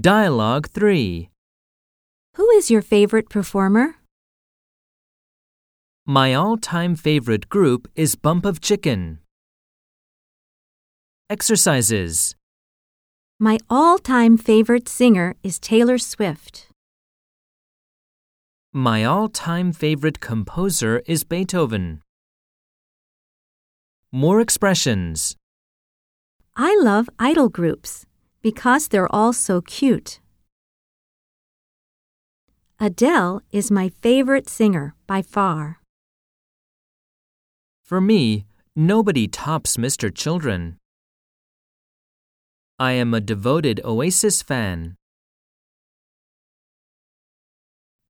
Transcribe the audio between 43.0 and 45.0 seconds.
a devoted Oasis fan.